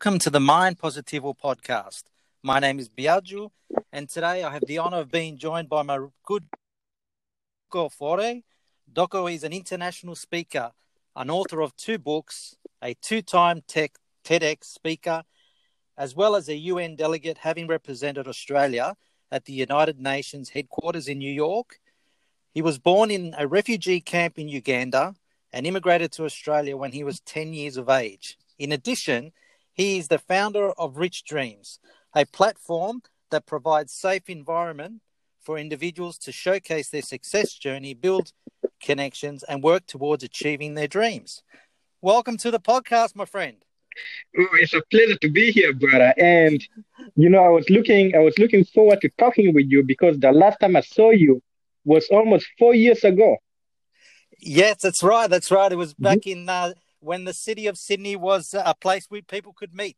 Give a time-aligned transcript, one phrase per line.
[0.00, 2.04] Welcome to the Mind Positivo podcast.
[2.44, 3.50] My name is Biagio,
[3.92, 6.44] and today I have the honor of being joined by my good
[7.68, 8.42] Doko Fore.
[8.92, 10.70] Doko is an international speaker,
[11.16, 15.24] an author of two books, a two-time TEDx speaker,
[15.96, 18.94] as well as a UN delegate having represented Australia
[19.32, 21.80] at the United Nations headquarters in New York.
[22.54, 25.16] He was born in a refugee camp in Uganda
[25.52, 28.38] and immigrated to Australia when he was 10 years of age.
[28.60, 29.32] In addition,
[29.78, 31.78] he is the founder of Rich Dreams,
[32.12, 35.00] a platform that provides safe environment
[35.40, 38.32] for individuals to showcase their success journey, build
[38.82, 41.44] connections, and work towards achieving their dreams.
[42.02, 43.58] Welcome to the podcast, my friend.
[44.36, 46.12] Oh, it's a pleasure to be here, brother.
[46.18, 46.60] And
[47.14, 50.32] you know, I was looking, I was looking forward to talking with you because the
[50.32, 51.40] last time I saw you
[51.84, 53.36] was almost four years ago.
[54.40, 55.30] Yes, that's right.
[55.30, 55.70] That's right.
[55.70, 56.40] It was back mm-hmm.
[56.40, 59.96] in uh, when the city of Sydney was a place where people could meet.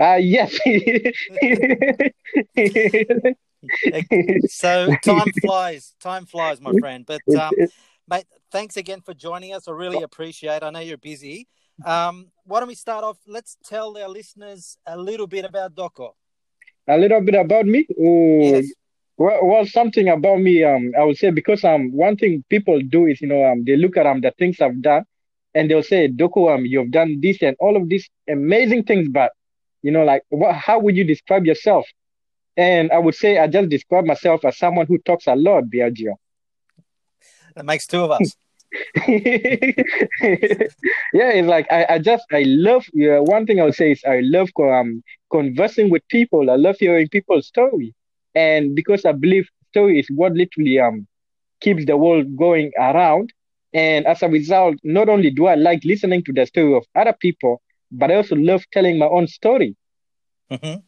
[0.00, 0.58] Uh, yes.
[4.48, 7.06] so time flies, time flies, my friend.
[7.06, 7.52] But um,
[8.08, 9.68] mate, thanks again for joining us.
[9.68, 10.56] I really appreciate.
[10.56, 10.62] It.
[10.64, 11.46] I know you're busy.
[11.84, 13.18] Um, why don't we start off?
[13.26, 16.12] Let's tell our listeners a little bit about Doko.
[16.88, 17.86] A little bit about me.
[17.98, 18.66] Yes.
[19.16, 20.64] Well, well, something about me.
[20.64, 23.76] Um, I would say because um, one thing people do is you know um, they
[23.76, 25.04] look at um the things I've done,
[25.54, 29.32] and they'll say, Doko, um, you've done this and all of these amazing things, but
[29.82, 30.54] you know, like, what?
[30.54, 31.86] How would you describe yourself?
[32.56, 36.14] And I would say I just describe myself as someone who talks a lot, Biagio.
[37.54, 38.36] That makes two of us.
[38.96, 39.12] yeah,
[41.12, 44.20] it's like I, I just I love yeah, one thing I would say is I
[44.22, 46.50] love um conversing with people.
[46.50, 47.94] I love hearing people's story,
[48.34, 51.06] and because I believe story is what literally um
[51.60, 53.32] keeps the world going around.
[53.74, 57.12] And as a result, not only do I like listening to the story of other
[57.12, 59.76] people, but I also love telling my own story.
[60.50, 60.80] Mm-hmm.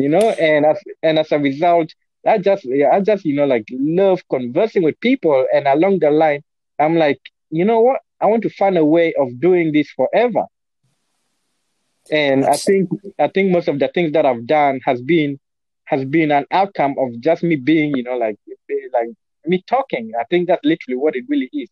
[0.00, 1.92] You know, and as and as a result,
[2.26, 6.42] I just I just you know like love conversing with people, and along the line,
[6.78, 7.20] I'm like,
[7.50, 8.00] you know what?
[8.20, 10.44] I want to find a way of doing this forever.
[12.10, 12.68] And That's...
[12.68, 15.38] I think I think most of the things that I've done has been
[15.84, 18.36] has been an outcome of just me being, you know, like
[18.92, 19.08] like
[19.46, 20.12] me talking.
[20.18, 21.70] I think that's literally what it really is.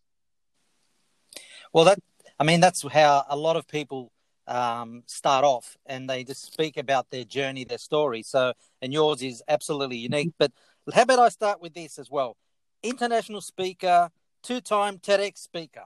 [1.73, 1.99] Well, that
[2.39, 4.11] I mean, that's how a lot of people
[4.47, 8.23] um, start off, and they just speak about their journey, their story.
[8.23, 10.33] So, and yours is absolutely unique.
[10.39, 10.53] But
[10.93, 12.37] how about I start with this as well?
[12.83, 14.11] International speaker,
[14.43, 15.85] two-time TEDx speaker.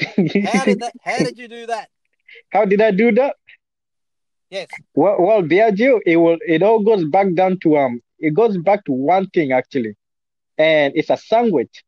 [0.00, 0.92] How did that?
[1.02, 1.88] How did you do that?
[2.50, 3.36] How did I do that?
[4.50, 4.68] Yes.
[4.94, 6.38] Well, well, Biagio, it will.
[6.46, 8.00] It all goes back down to um.
[8.18, 9.96] It goes back to one thing actually,
[10.58, 11.84] and it's a sandwich.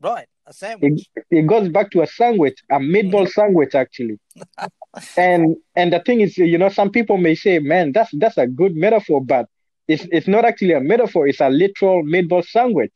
[0.00, 0.26] Right.
[0.46, 1.08] A sandwich.
[1.14, 3.30] It, it goes back to a sandwich, a meatball mm.
[3.30, 4.18] sandwich actually.
[5.16, 8.46] and and the thing is, you know, some people may say, "Man, that's that's a
[8.46, 9.46] good metaphor," but
[9.86, 11.28] it's it's not actually a metaphor.
[11.28, 12.92] It's a literal meatball sandwich.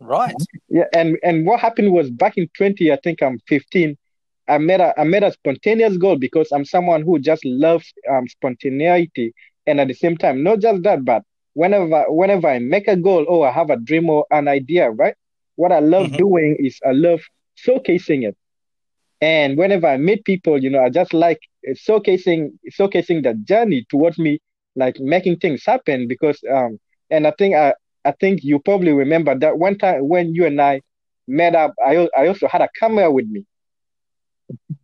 [0.00, 0.34] Right.
[0.68, 0.84] Yeah.
[0.92, 3.96] And and what happened was back in twenty, I think I'm fifteen.
[4.48, 8.26] I made a I made a spontaneous goal because I'm someone who just loves um,
[8.28, 9.32] spontaneity,
[9.66, 11.22] and at the same time, not just that, but
[11.54, 15.14] whenever whenever I make a goal or I have a dream or an idea, right?
[15.56, 16.16] What I love mm-hmm.
[16.16, 17.20] doing is I love
[17.56, 18.36] showcasing it.
[19.20, 24.18] And whenever I meet people, you know, I just like showcasing showcasing the journey towards
[24.18, 24.40] me,
[24.76, 26.08] like making things happen.
[26.08, 26.78] Because um,
[27.10, 30.60] and I think I I think you probably remember that one time when you and
[30.60, 30.82] I
[31.26, 33.44] met up, I I also had a camera with me.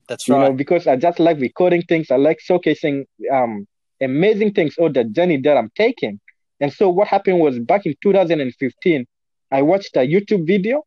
[0.09, 0.39] That's right.
[0.39, 2.11] You know, because I just like recording things.
[2.11, 3.67] I like showcasing um
[4.01, 6.21] amazing things or the journey that I'm taking.
[6.61, 9.07] And so what happened was back in 2015,
[9.51, 10.85] I watched a YouTube video,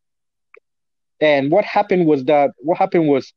[1.19, 3.34] and what happened was that what happened was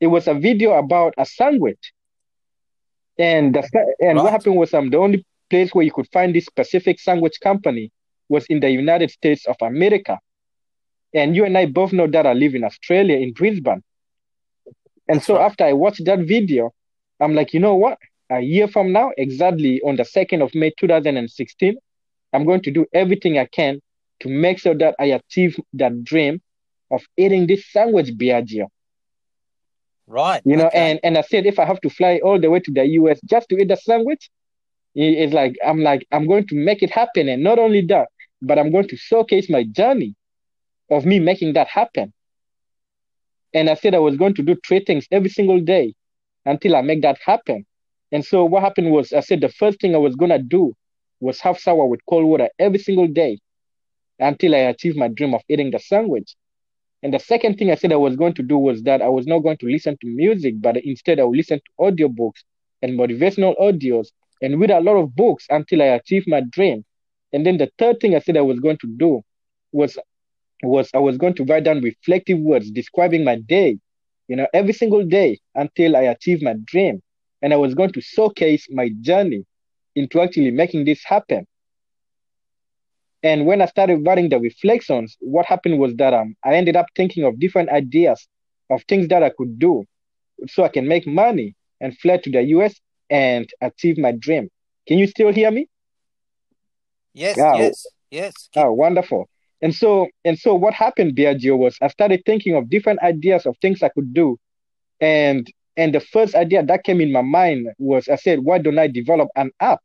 [0.00, 1.92] it was a video about a sandwich,
[3.18, 3.62] and the,
[4.00, 4.22] and right.
[4.22, 7.90] what happened was um the only place where you could find this specific sandwich company
[8.28, 10.18] was in the United States of America,
[11.14, 13.82] and you and I both know that I live in Australia in Brisbane,
[15.08, 16.72] and so after I watched that video,
[17.20, 17.98] I'm like, you know what?
[18.28, 21.76] A year from now, exactly on the second of May 2016,
[22.32, 23.80] I'm going to do everything I can
[24.20, 26.40] to make sure that I achieve that dream
[26.90, 28.68] of eating this sandwich, Biagio.
[30.06, 30.40] Right.
[30.44, 30.92] You know, okay.
[30.92, 33.20] and, and I said if I have to fly all the way to the US
[33.24, 34.30] just to eat the sandwich,
[34.94, 37.28] it's like I'm like I'm going to make it happen.
[37.28, 38.08] And not only that,
[38.40, 40.14] but I'm going to showcase my journey
[40.90, 42.12] of me making that happen.
[43.52, 45.94] And I said I was going to do three things every single day
[46.44, 47.66] until I make that happen.
[48.12, 50.72] And so what happened was I said the first thing I was gonna do
[51.20, 53.38] was have sour with cold water every single day
[54.18, 56.34] until I achieved my dream of eating the sandwich.
[57.02, 59.26] And the second thing I said I was going to do was that I was
[59.26, 62.42] not going to listen to music, but instead I would listen to audiobooks
[62.82, 64.08] and motivational audios
[64.42, 66.84] and read a lot of books until I achieved my dream.
[67.32, 69.22] And then the third thing I said I was going to do
[69.72, 69.98] was
[70.62, 73.78] was I was going to write down reflective words describing my day,
[74.26, 77.02] you know, every single day until I achieved my dream.
[77.42, 79.44] And I was going to showcase my journey
[79.94, 81.46] into actually making this happen.
[83.22, 86.86] And when I started writing the reflections, what happened was that um, I ended up
[86.94, 88.26] thinking of different ideas
[88.70, 89.84] of things that I could do
[90.48, 92.74] so I can make money and fly to the US
[93.10, 94.48] and achieve my dream.
[94.86, 95.68] Can you still hear me?
[97.14, 98.48] Yes, oh, yes, yes.
[98.56, 99.28] Oh, wonderful.
[99.62, 103.56] And so and so what happened, Biagio, was I started thinking of different ideas of
[103.62, 104.38] things I could do.
[105.00, 105.46] And
[105.76, 108.86] and the first idea that came in my mind was I said, why don't I
[108.88, 109.80] develop an app?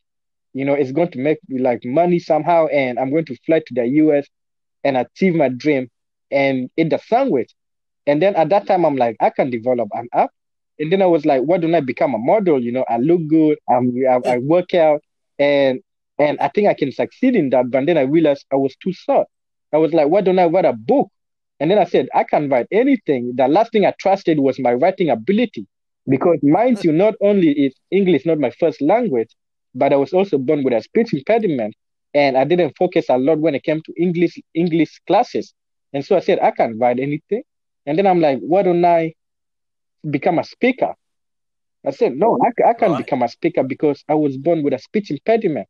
[0.53, 3.59] You know, it's going to make me like money somehow, and I'm going to fly
[3.59, 4.27] to the US
[4.83, 5.89] and achieve my dream
[6.31, 7.51] and in the sandwich.
[8.07, 10.31] And then at that time, I'm like, I can develop an app.
[10.79, 12.61] And then I was like, why don't I become a model?
[12.61, 15.01] You know, I look good, I'm, I, I work out,
[15.37, 15.79] and
[16.17, 17.71] and I think I can succeed in that.
[17.71, 19.27] But then I realized I was too short.
[19.73, 21.09] I was like, why don't I write a book?
[21.59, 23.33] And then I said, I can write anything.
[23.35, 25.67] The last thing I trusted was my writing ability.
[26.07, 29.29] Because mind you, not only is English not my first language,
[29.73, 31.75] but I was also born with a speech impediment.
[32.13, 35.53] And I didn't focus a lot when it came to English English classes.
[35.93, 37.43] And so I said, I can't write anything.
[37.85, 39.13] And then I'm like, why don't I
[40.09, 40.93] become a speaker?
[41.85, 43.05] I said, no, I, I can't right.
[43.05, 45.67] become a speaker because I was born with a speech impediment.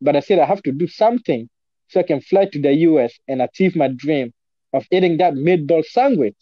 [0.00, 1.48] But I said, I have to do something
[1.88, 4.32] so I can fly to the US and achieve my dream
[4.72, 6.36] of eating that meatball sandwich.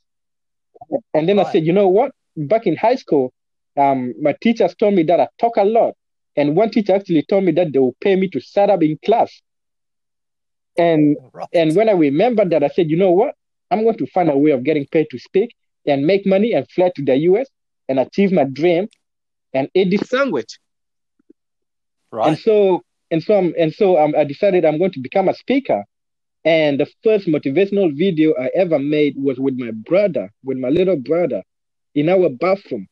[1.14, 1.46] And then right.
[1.46, 2.12] I said, you know what?
[2.36, 3.32] Back in high school,
[3.76, 5.94] um, my teachers told me that I talk a lot.
[6.38, 8.96] And one teacher actually told me that they will pay me to shut up in
[9.04, 9.42] class.
[10.78, 11.48] And right.
[11.52, 13.34] and when I remembered that, I said, you know what?
[13.72, 16.70] I'm going to find a way of getting paid to speak and make money and
[16.70, 17.48] fly to the US
[17.88, 18.86] and achieve my dream
[19.52, 20.60] and eat this sandwich.
[22.12, 22.28] Right.
[22.28, 25.34] And so and so I'm, and so um, I decided I'm going to become a
[25.34, 25.82] speaker.
[26.44, 30.96] And the first motivational video I ever made was with my brother, with my little
[30.96, 31.42] brother,
[31.96, 32.86] in our bathroom,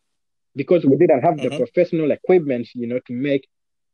[0.57, 1.51] because we didn't have mm-hmm.
[1.51, 3.47] the professional equipment, you know, to make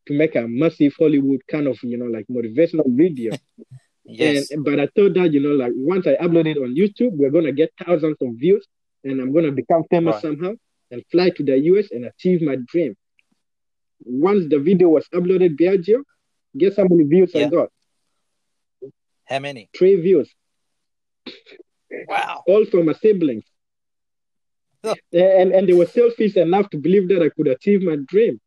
[0.06, 3.36] to make a massive Hollywood kind of, you know, like motivational video.
[4.04, 4.50] yes.
[4.50, 7.30] And but I thought that, you know, like once I upload it on YouTube, we're
[7.30, 8.66] gonna get thousands of views,
[9.04, 10.22] and I'm gonna become famous right.
[10.22, 10.52] somehow
[10.90, 12.96] and fly to the US and achieve my dream.
[14.04, 16.02] Once the video was uploaded, Biagio,
[16.56, 17.46] Guess how many views yeah.
[17.46, 17.68] I got?
[19.24, 19.70] How many?
[19.76, 20.32] Three views.
[22.08, 22.42] Wow.
[22.46, 23.44] All from my siblings.
[25.12, 28.40] and and they were selfish enough to believe that I could achieve my dream.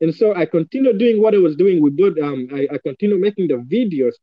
[0.00, 3.20] And so I continued doing what I was doing with both um I, I continued
[3.20, 4.14] making the videos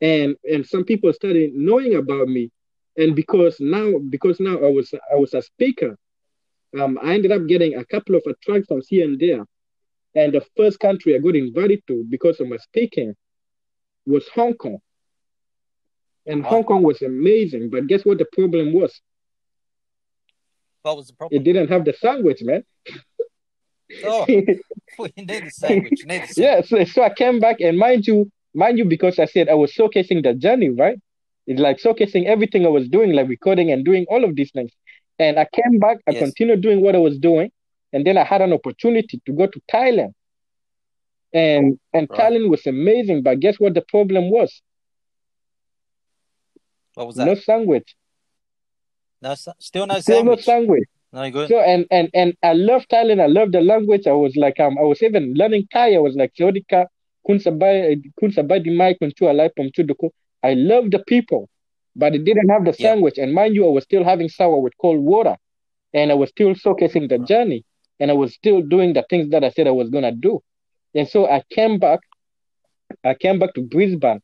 [0.00, 2.50] and and some people started knowing about me.
[2.96, 5.96] And because now because now I was I was a speaker,
[6.78, 9.44] um I ended up getting a couple of attractions here and there.
[10.14, 13.14] And the first country I got invited to because of my speaking
[14.06, 14.78] was Hong Kong.
[16.26, 19.00] And Hong Kong was amazing, but guess what the problem was?
[20.82, 21.40] What was the problem?
[21.40, 22.64] It didn't have the sandwich, man.
[24.04, 24.44] oh, you
[25.16, 26.04] need the sandwich.
[26.04, 26.36] Need the sandwich.
[26.36, 29.54] yeah, so, so I came back and mind you, mind you, because I said I
[29.54, 30.98] was showcasing the journey, right?
[31.46, 34.70] It's like showcasing everything I was doing, like recording and doing all of these things.
[35.18, 36.22] And I came back, I yes.
[36.22, 37.50] continued doing what I was doing.
[37.92, 40.14] And then I had an opportunity to go to Thailand.
[41.32, 42.20] And oh, and right.
[42.20, 44.62] Thailand was amazing, but guess what the problem was?
[46.94, 47.26] What was that?
[47.26, 47.94] No sandwich.
[49.22, 50.38] No, still not still sandwich.
[50.38, 50.88] no sandwich.
[51.12, 51.48] Good.
[51.48, 53.20] So and and and I love Thailand.
[53.20, 54.06] I love the language.
[54.06, 55.94] I was like um I was even learning Thai.
[55.94, 56.86] I was like Theodika
[57.28, 60.10] Kunsabai Kunsabai Dimai Kunchu Alai Pomchuduko.
[60.42, 61.48] I love the people,
[61.96, 62.92] but it didn't have the yeah.
[62.92, 63.18] sandwich.
[63.18, 65.36] And mind you, I was still having sour with cold water,
[65.92, 67.64] and I was still showcasing the journey
[68.00, 70.42] and I was still doing the things that I said I was gonna do.
[70.94, 72.00] And so I came back,
[73.04, 74.22] I came back to Brisbane.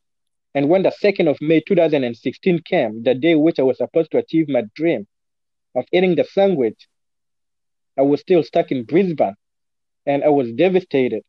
[0.55, 4.17] And when the 2nd of May 2016 came, the day which I was supposed to
[4.17, 5.07] achieve my dream
[5.75, 6.87] of eating the sandwich,
[7.97, 9.35] I was still stuck in Brisbane
[10.05, 11.23] and I was devastated.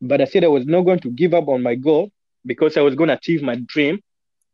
[0.00, 2.10] But I said I was not going to give up on my goal
[2.46, 4.00] because I was going to achieve my dream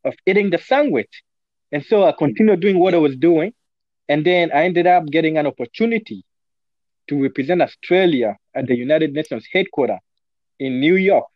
[0.04, 1.22] of eating the sandwich.
[1.70, 3.52] And so I continued doing what I was doing.
[4.08, 6.24] And then I ended up getting an opportunity
[7.08, 9.98] to represent Australia at the United Nations headquarters
[10.58, 11.26] in New York.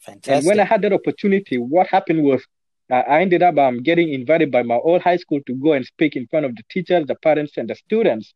[0.00, 0.32] Fantastic.
[0.32, 2.42] And when I had that opportunity, what happened was
[2.90, 6.16] I ended up um, getting invited by my old high school to go and speak
[6.16, 8.34] in front of the teachers, the parents, and the students.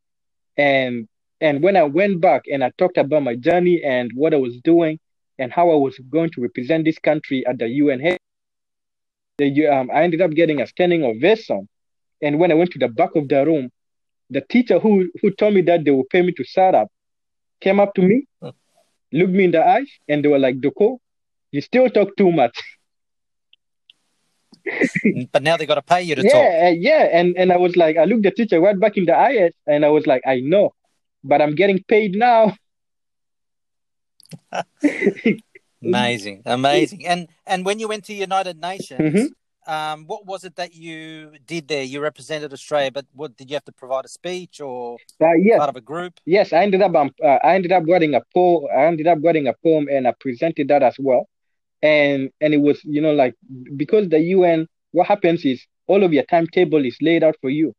[0.57, 1.09] And
[1.41, 4.57] and when I went back and I talked about my journey and what I was
[4.63, 5.01] doing
[5.39, 8.17] and how I was going to represent this country at the UN
[9.39, 11.69] the, um, I ended up getting a standing ovation.
[12.23, 13.71] And when I went to the back of the room,
[14.31, 16.89] the teacher who who told me that they will pay me to start up
[17.61, 18.27] came up to me,
[19.13, 20.99] looked me in the eyes, and they were like, Doko,
[21.55, 22.57] you still talk too much.
[25.33, 26.51] But now they got to pay you to yeah, talk.
[26.67, 27.09] uh, yeah.
[27.19, 29.85] And and I was like, I looked the teacher right back in the eyes, and
[29.85, 30.75] I was like, I know,
[31.23, 32.55] but I'm getting paid now.
[35.85, 37.07] Amazing, amazing.
[37.07, 39.29] And and when you went to United Nations, Mhm.
[39.67, 41.83] um, what was it that you did there?
[41.83, 45.59] You represented Australia, but what did you have to provide a speech or Uh, yes,
[45.59, 46.15] part of a group?
[46.27, 46.53] yes.
[46.53, 48.65] I ended up um, uh, I ended up writing a poem.
[48.77, 51.29] I ended up writing a poem, and I presented that as well.
[51.85, 53.35] And and it was you know like
[53.77, 57.75] because the UN, what happens is all of your timetable is laid out for you.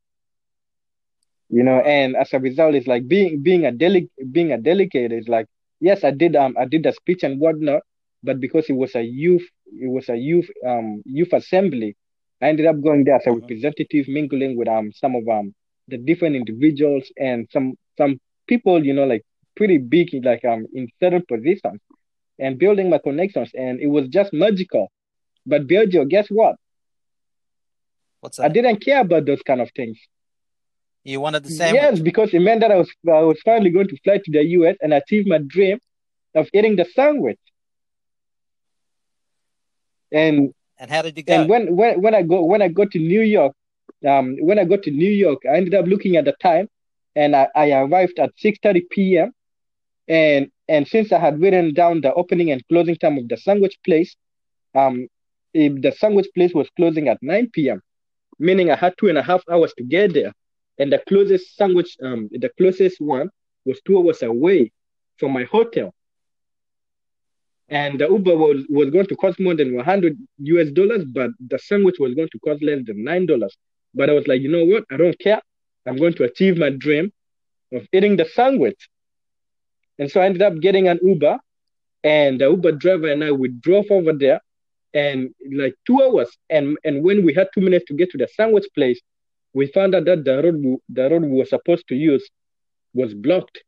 [1.49, 5.11] You know, and as a result, it's like being being a dele- being a delegate
[5.13, 5.47] is like
[5.79, 7.83] yes, I did um I did the speech and whatnot,
[8.23, 11.95] but because it was a youth it was a youth um youth assembly,
[12.41, 13.33] I ended up going there as a Mhm.
[13.33, 15.53] representative, mingling with um some of um
[15.87, 19.23] the different individuals and some some people you know like
[19.55, 21.81] pretty big like um in certain positions,
[22.39, 24.91] and building my connections, and it was just magical.
[25.45, 26.55] But Biagio, guess what?
[28.21, 28.45] What's that?
[28.45, 29.97] I didn't care about those kind of things.
[31.03, 31.81] You wanted the sandwich.
[31.81, 34.43] Yes, because it meant that I was I was finally going to fly to the
[34.43, 35.79] US and achieve my dream
[36.33, 37.39] of eating the sandwich.
[40.11, 41.33] And And how did you go?
[41.33, 43.53] and when when when I go when I go to New York,
[44.07, 46.67] um, when I got to New York, I ended up looking at the time,
[47.15, 49.31] and I, I arrived at six thirty p.m.
[50.07, 53.77] And and since I had written down the opening and closing time of the sandwich
[53.85, 54.15] place,
[54.73, 55.07] um,
[55.53, 57.81] if the sandwich place was closing at nine p.m.,
[58.39, 60.33] meaning I had two and a half hours to get there,
[60.77, 63.29] and the closest sandwich, um, the closest one
[63.65, 64.71] was two hours away
[65.17, 65.93] from my hotel.
[67.69, 71.57] And the Uber was, was going to cost more than 100 US dollars, but the
[71.57, 73.49] sandwich was going to cost less than $9.
[73.95, 74.83] But I was like, you know what?
[74.91, 75.41] I don't care.
[75.87, 77.11] I'm going to achieve my dream
[77.73, 78.87] of eating the sandwich.
[79.99, 81.37] And so I ended up getting an Uber,
[82.03, 84.39] and the Uber driver and I, we drove over there,
[84.93, 86.29] and like two hours.
[86.49, 88.99] And, and when we had two minutes to get to the sandwich place,
[89.53, 92.27] we found out that the road, we, the road we were supposed to use
[92.93, 93.59] was blocked.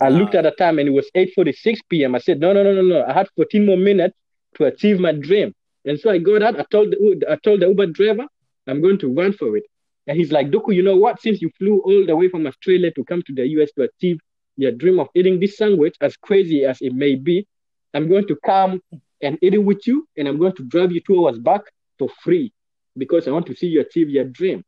[0.00, 2.14] I looked at the time and it was 8:46 p.m.
[2.14, 3.04] I said, no, no, no, no, no.
[3.06, 4.14] I had 14 more minutes
[4.56, 5.54] to achieve my dream.
[5.84, 6.60] And so I got out.
[6.60, 8.26] I told the I told the Uber driver,
[8.66, 9.64] I'm going to run for it.
[10.06, 11.20] And he's like, Doko, you know what?
[11.20, 14.20] Since you flew all the way from Australia to come to the US to achieve
[14.56, 17.46] your dream of eating this sandwich, as crazy as it may be,
[17.92, 18.80] I'm going to come
[19.20, 21.62] and eat it with you, and I'm going to drive you two hours back
[21.98, 22.52] for free
[22.96, 24.64] because I want to see you achieve your dream.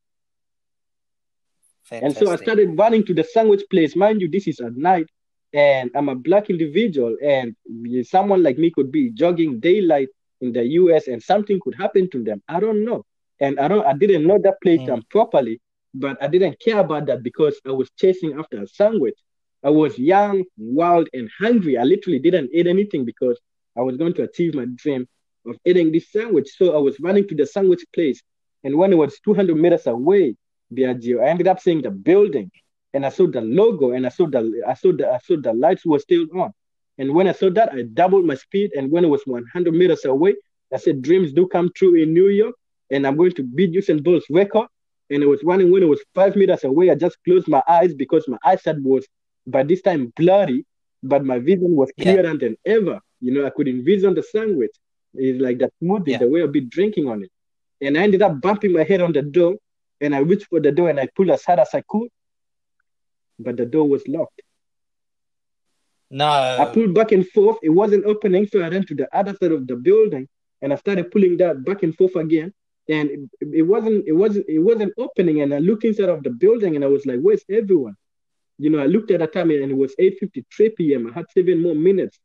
[1.91, 3.97] And so I started running to the sandwich place.
[3.97, 5.07] Mind you, this is at night,
[5.55, 7.57] and I'm a black individual, and
[8.07, 10.09] someone like me could be jogging daylight
[10.41, 12.43] in the US, and something could happen to them.
[12.49, 13.05] I don't know,
[13.41, 13.87] and I don't.
[13.87, 14.93] I didn't know that place Mm.
[14.93, 15.61] um, properly,
[15.95, 19.17] but I didn't care about that because I was chasing after a sandwich.
[19.65, 21.77] I was young, wild, and hungry.
[21.79, 23.39] I literally didn't eat anything because
[23.77, 25.07] I was going to achieve my dream
[25.47, 26.49] of eating this sandwich.
[26.57, 28.23] So I was running to the sandwich place,
[28.65, 30.37] and when it was 200 meters away,
[30.75, 31.23] Biagio.
[31.23, 32.51] I ended up seeing the building
[32.95, 35.53] and I saw the logo and I saw the I saw the I saw the
[35.53, 36.53] lights were still on.
[36.99, 38.73] And when I saw that, I doubled my speed.
[38.77, 40.35] And when it was 100 meters away,
[40.73, 42.55] I said, "Dreams do come true in New York,
[42.91, 44.69] and I'm going to beat Usain Bolt's record."
[45.11, 46.91] And it was running when it was five meters away.
[46.91, 49.07] I just closed my eyes because my eyesight was
[49.47, 50.67] by this time blurry,
[51.03, 52.05] but my vision was Yeah.
[52.05, 53.01] clearer than ever.
[53.21, 54.73] You know, I could envision the sandwich.
[55.15, 56.19] It's like that smoothie, Yeah.
[56.19, 57.31] the way I've been drinking on it.
[57.81, 59.57] And I ended up bumping my head on the door
[60.01, 62.09] and I reached for the door and I pulled as hard as I could,
[63.39, 64.43] but the door was locked.
[66.11, 66.27] No.
[66.27, 69.53] I pulled back and forth, it wasn't opening, so I ran to the other side
[69.53, 70.29] of the building
[70.63, 72.53] and I started pulling that back and forth again.
[72.89, 75.43] And it, it wasn't, it wasn't, it wasn't opening.
[75.43, 77.97] And I looked inside of the building and I was like, "Where's everyone?"
[78.59, 81.09] You know, I looked at the time and it was 8:53 p.m.
[81.09, 82.19] I had seven more minutes.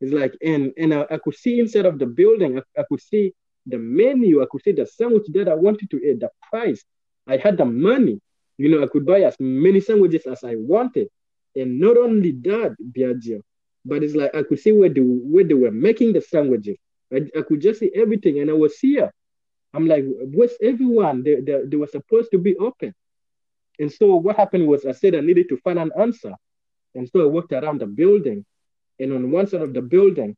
[0.00, 3.00] It's like, and and I, I could see inside of the building, I, I could
[3.00, 3.32] see
[3.66, 6.84] the menu, I could see the sandwich that I wanted to eat, the price.
[7.26, 8.20] I had the money.
[8.58, 11.08] You know, I could buy as many sandwiches as I wanted.
[11.56, 13.40] And not only that, Biagio,
[13.84, 16.76] but it's like I could see where they where they were making the sandwiches.
[17.12, 19.10] I, I could just see everything, and I was here.
[19.74, 21.22] I'm like, where's everyone?
[21.24, 22.94] They, they, they were supposed to be open.
[23.78, 26.32] And so what happened was I said I needed to find an answer.
[26.94, 28.44] And so I walked around the building.
[29.00, 30.36] And on one side of the building,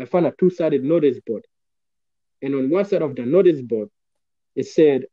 [0.00, 1.44] I found a two-sided notice board.
[2.40, 3.90] And on one side of the notice board,
[4.56, 5.04] it said,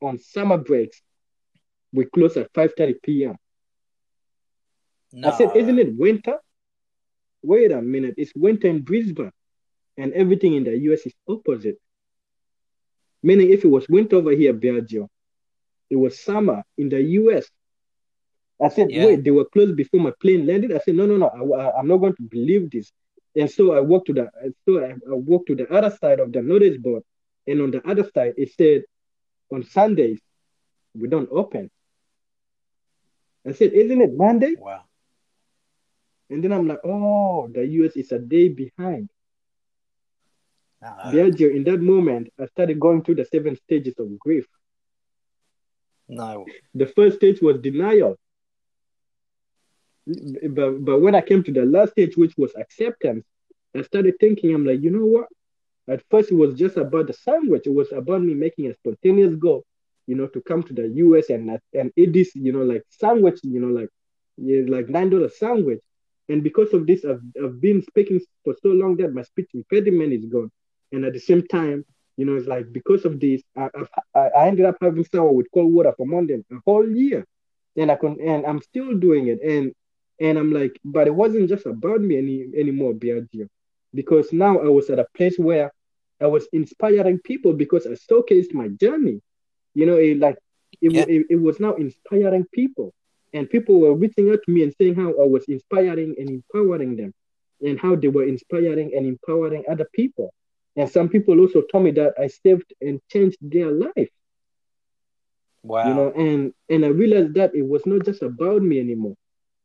[0.00, 1.02] on summer breaks,
[1.92, 3.36] we close at 5.30 p.m.
[5.12, 5.30] No.
[5.30, 6.38] I said, isn't it winter?
[7.42, 9.32] Wait a minute, it's winter in Brisbane.
[9.96, 11.78] And everything in the US is opposite.
[13.22, 15.08] Meaning if it was winter over here, Biagio,
[15.90, 17.46] it was summer in the US.
[18.62, 19.06] I said, Yeah.
[19.06, 20.72] wait, they were closed before my plane landed.
[20.72, 22.92] I said, no, no, no, I, am not going to believe this.
[23.36, 24.30] And so I walked to the
[24.66, 27.04] so I, I walked to the other side of the notice board,
[27.46, 28.82] and on the other side it said,
[29.52, 30.20] on Sundays
[30.94, 31.70] we don't open.
[33.46, 34.54] I said, isn't it Monday?
[34.58, 34.82] Wow.
[36.28, 39.08] And then I'm like, oh, the US is a day behind.
[40.82, 41.10] Uh-huh.
[41.10, 41.30] No.
[41.30, 44.46] Biagio, in that moment, I started going through the seven stages of grief.
[46.08, 46.46] No.
[46.74, 48.16] The first stage was denial.
[50.06, 53.24] But, but when I came to the last stage, which was acceptance,
[53.76, 55.28] I started thinking, I'm like, you know what?
[55.88, 57.62] At first, it was just about the sandwich.
[57.66, 59.64] It was about me making a spontaneous goal,
[60.06, 63.40] you know, to come to the US and and eat this, you know, like sandwich,
[63.42, 63.88] you know, like
[64.36, 65.80] yeah, like nine dollar sandwich.
[66.28, 70.12] And because of this, I've, I've been speaking for so long that my speech impediment
[70.12, 70.50] is gone.
[70.92, 71.84] And at the same time,
[72.16, 73.68] you know, it's like because of this, I,
[74.14, 77.24] I, I ended up having sour with cold water for more than a whole year.
[77.76, 79.40] And I can, and I'm still doing it.
[79.42, 79.72] And
[80.20, 83.48] and I'm like, but it wasn't just about me any anymore, Biagio,
[83.94, 85.72] because now I was at a place where
[86.20, 89.20] I was inspiring people because I showcased my journey.
[89.74, 90.36] You know, it like
[90.82, 91.04] it, Yeah.
[91.08, 92.92] it, it was now inspiring people,
[93.32, 96.96] and people were reaching out to me and saying how I was inspiring and empowering
[96.96, 97.14] them,
[97.62, 100.32] and how they were inspiring and empowering other people.
[100.76, 104.08] And some people also told me that I saved and changed their life.
[105.62, 105.88] Wow.
[105.88, 109.16] You know, and and I realized that it was not just about me anymore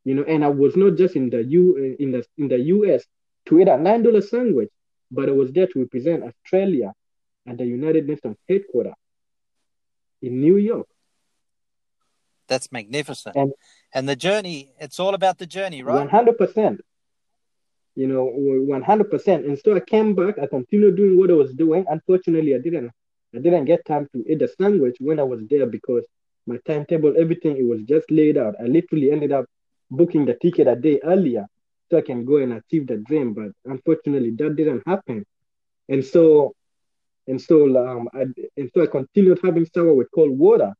[0.06, 3.04] you know, and I was not just in the U in the in the US
[3.46, 4.70] to eat a nine dollar sandwich,
[5.10, 6.92] but I was there to represent Australia
[7.44, 8.94] at the United Nations headquarters
[10.22, 10.86] in New York.
[12.46, 13.34] That's magnificent.
[13.34, 13.52] And-
[13.92, 16.08] And, the journey, it's all about the journey, right?
[16.08, 16.80] hundred percent.
[17.96, 18.24] You know,
[18.76, 19.46] one hundred percent.
[19.46, 20.38] And so I came back.
[20.38, 21.84] I continued doing what I was doing.
[21.88, 22.90] Unfortunately, I didn't.
[23.34, 26.04] I didn't get time to eat the sandwich when I was there because
[26.46, 28.54] my timetable, everything, it was just laid out.
[28.62, 29.46] I literally ended up
[29.90, 31.46] booking the ticket a day earlier
[31.90, 33.34] so I can go and achieve the dream.
[33.34, 35.24] But unfortunately, that didn't happen.
[35.88, 36.54] And so,
[37.26, 40.72] and so, um, I, and so I continued having sour with cold water.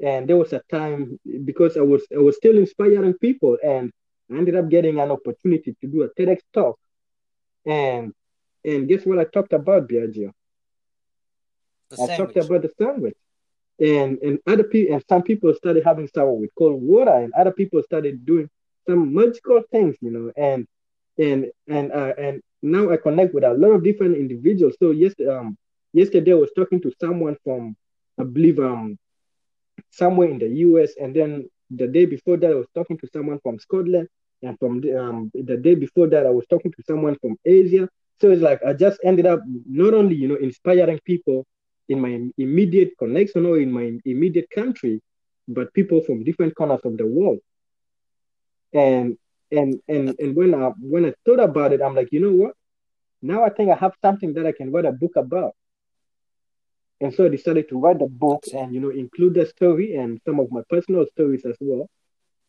[0.00, 3.92] And there was a time because I was I was still inspiring people, and
[4.32, 6.78] I ended up getting an opportunity to do a TEDx talk.
[7.66, 8.12] And
[8.64, 10.32] and guess what I talked about, Biagio?
[11.90, 13.16] The I talked about the sandwich.
[13.80, 17.52] And and other people and some people started having sour with cold water, and other
[17.52, 18.48] people started doing
[18.86, 20.32] some magical things, you know.
[20.36, 20.66] And
[21.18, 24.76] and and uh, and now I connect with a lot of different individuals.
[24.78, 25.56] So yes, um,
[25.92, 27.76] yesterday I was talking to someone from
[28.18, 28.98] I believe um
[29.90, 33.38] somewhere in the US, and then the day before that I was talking to someone
[33.40, 34.08] from Scotland,
[34.42, 37.88] and from the, um the day before that I was talking to someone from Asia.
[38.20, 41.46] So it's like I just ended up not only you know inspiring people
[41.88, 45.00] in my immediate connection or in my immediate country,
[45.48, 47.38] but people from different corners of the world.
[48.74, 49.16] And
[49.50, 52.54] and and and when I when I thought about it, I'm like, you know what?
[53.22, 55.54] Now I think I have something that I can write a book about.
[57.00, 60.20] And so I decided to write the book and you know include the story and
[60.24, 61.88] some of my personal stories as well.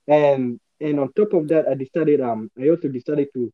[0.08, 3.52] And and on top of that, I decided um I also decided to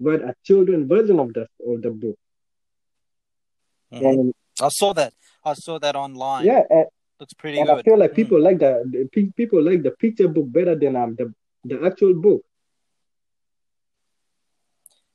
[0.00, 2.16] write a children version of the of the book.
[3.92, 4.10] Mhm.
[4.10, 5.12] And I saw that.
[5.44, 6.44] I saw that online.
[6.46, 6.86] yeah, and,
[7.20, 7.78] Looks pretty and good.
[7.78, 8.16] I feel like Mm.
[8.16, 11.32] people like the, the people like the picture book better than um the
[11.64, 12.42] the actual book.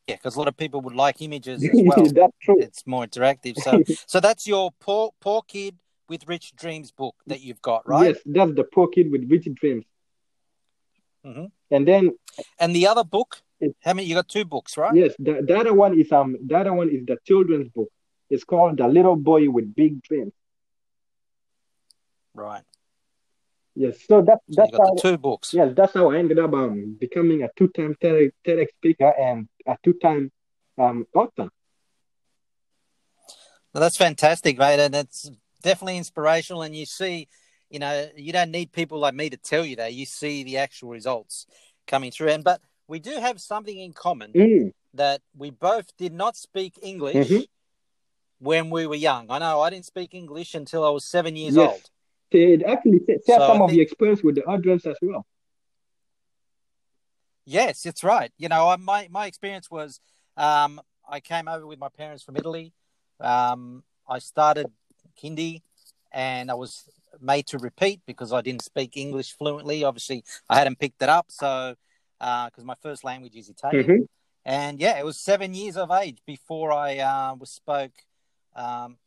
[0.07, 2.05] Yeah, because a lot of people would like images as well.
[2.05, 2.59] That's true.
[2.59, 3.57] it's more interactive.
[3.57, 5.75] So, so that's your poor poor kid
[6.07, 8.15] with rich dreams book that you've got, right?
[8.15, 9.83] Yes, that's the poor kid with rich dreams.
[11.27, 11.51] Mhm.
[11.71, 12.11] And then
[12.59, 14.07] And the other book, It- how many?
[14.07, 14.95] You got two books, right?
[14.95, 17.89] yes, the, the other one is um the other one is the children's book.
[18.29, 20.33] It's called The Little Boy with Big Dreams.
[22.33, 22.63] Right.
[23.75, 25.53] Yes, so that So that's how the two books.
[25.53, 29.77] yes that's how I ended up um becoming a two-time TEDx, TEDx speaker and a
[29.83, 30.31] two-time
[30.77, 31.49] um author.
[33.73, 35.29] Well, that's fantastic, mate, and it's
[35.61, 36.63] definitely inspirational.
[36.63, 37.27] And you see,
[37.69, 39.93] you know, you don't need people like me to tell you that.
[39.93, 41.45] You see the actual results
[41.85, 42.29] coming through.
[42.29, 46.79] And but we do have something in common Mm, that we both did not speak
[46.81, 47.45] English Mhm.
[48.39, 49.29] when we were young.
[49.29, 51.71] I know I didn't speak English until I was seven years Yes.
[51.71, 51.89] old.
[52.31, 55.25] Say- actually share So I some of think- your experience with the audience as well.
[57.45, 58.31] Yes, it's right.
[58.37, 59.99] You know, I, my my experience was
[60.35, 62.73] um, I came over with my parents from Italy.
[63.21, 64.67] Um, I started
[65.21, 65.61] kindy,
[66.11, 66.83] and I was
[67.21, 69.83] made to repeat because I didn't speak English fluently.
[69.83, 71.75] Obviously, I hadn't picked it up, so
[72.19, 73.85] because my first language is Italian.
[73.85, 74.07] Mhm.
[74.45, 77.91] And yeah, it was seven years of age before I uh, was spoke,
[78.55, 78.97] um,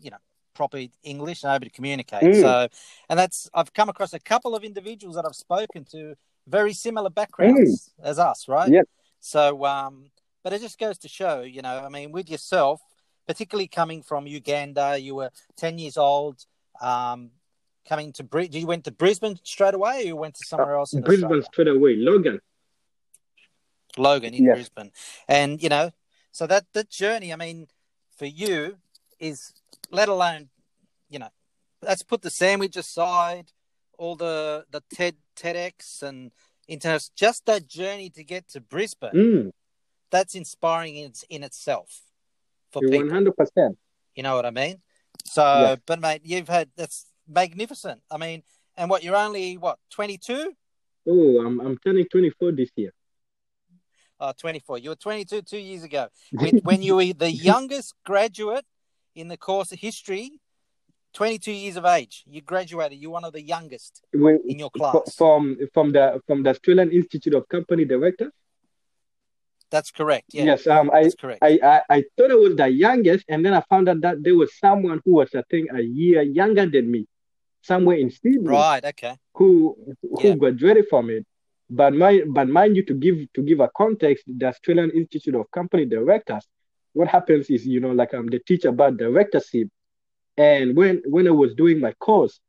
[0.00, 0.18] you know,
[0.54, 2.22] proper English and able to communicate.
[2.22, 2.40] Mm.
[2.40, 2.68] So,
[3.08, 7.08] and that's I've come across a couple of individuals that I've spoken to, very similar
[7.08, 8.68] backgrounds as us, right?
[8.68, 8.74] Mm.
[8.74, 8.88] Yep.
[9.20, 10.10] So, um,
[10.42, 12.80] but it just goes to show, you know, I mean, with yourself,
[13.28, 16.44] particularly coming from Uganda, you were ten years old.
[16.82, 17.30] Um,
[17.88, 18.60] coming to Brisbane?
[18.60, 21.44] you went to Brisbane straight away, or you went to somewhere else in Brisbane Australia?
[21.52, 21.96] straight away.
[21.96, 22.40] Logan.
[23.96, 24.54] Logan in Yes.
[24.56, 24.92] Brisbane,
[25.26, 25.90] and you know,
[26.30, 27.66] so that that journey, I mean,
[28.16, 28.78] for you
[29.18, 29.52] is
[29.90, 30.48] let alone,
[31.08, 31.30] you know,
[31.82, 33.50] let's put the sandwich aside,
[33.98, 36.30] all the the TED TEDx and
[36.68, 39.50] internet, just that journey to get to Brisbane, Mm.
[40.10, 42.02] that's inspiring in in itself
[42.70, 43.10] for One people.
[43.10, 43.76] hundred percent.
[44.14, 44.82] You know what I mean?
[45.24, 45.76] So, Yeah.
[45.84, 48.00] but mate, you've had that's magnificent.
[48.10, 48.42] I mean,
[48.76, 50.52] and what you're only what twenty two.
[51.08, 52.92] Oh, I'm I'm turning twenty four this year.
[54.18, 54.76] Uh, 24.
[54.76, 56.08] You were 22 two years ago.
[56.32, 58.66] When, when you were the youngest graduate
[59.14, 60.32] in the course of history,
[61.14, 62.24] 22 years of age.
[62.26, 62.98] You graduated.
[62.98, 65.14] You're one of the youngest When- in your class.
[65.16, 68.30] from from the from the Australian Institute of Company Directors.
[69.70, 70.26] That's correct.
[70.34, 71.42] Yeah, Yes, um, I, that's correct.
[71.42, 74.34] I, I I thought I was the youngest, and then I found out that there
[74.34, 77.06] was someone who was I think a year younger than me,
[77.62, 78.84] somewhere in Sydney, right.
[78.84, 79.18] Okay.
[79.34, 79.76] who
[80.20, 80.36] who Yeah.
[80.36, 81.24] graduated from it.
[81.70, 85.50] But my but mind you, to give to give a context, the Australian Institute of
[85.50, 86.46] Company Directors,
[86.92, 89.68] what happens is you know like I'm the teacher about directorship,
[90.36, 92.40] and when when I was doing my course,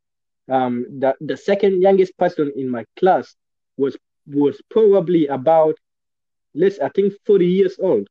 [0.50, 3.36] um the the second youngest person in my class
[3.76, 3.96] was
[4.26, 5.74] was probably about
[6.54, 8.08] let's I think forty years old.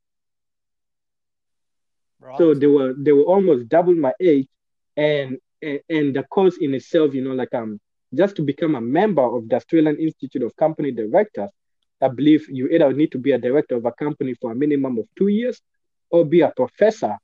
[2.19, 2.37] Right.
[2.37, 4.47] So they were they were almost double my age,
[4.95, 7.79] and and, and the course in itself, you know, like um,
[8.13, 11.49] just to become a member of the Australian Institute of Company Directors,
[12.01, 14.97] I believe you either need to be a director of a company for a minimum
[14.99, 15.61] of two years,
[16.09, 17.15] or be a professor,